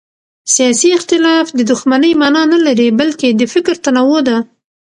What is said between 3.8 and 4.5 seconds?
تنوع ده